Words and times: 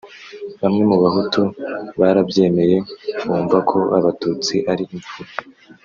bamwe 0.61 0.83
mu 0.89 0.97
bahutu 1.03 1.41
barabyemeye 1.99 2.77
bumva 3.25 3.57
ko 3.69 3.79
abatutsi 3.97 4.55
ari 4.71 4.83
imfura 4.95 5.31